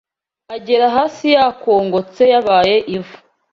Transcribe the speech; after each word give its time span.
Agera 0.55 0.87
hasi 0.95 1.25
yakongotse 1.35 2.23
yabaye 2.33 2.75
ivu 2.97 3.15